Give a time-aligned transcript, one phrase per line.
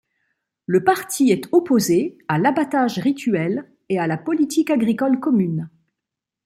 [0.65, 5.69] Le parti est opposé à l'abattage rituel et à la politique agricole commune.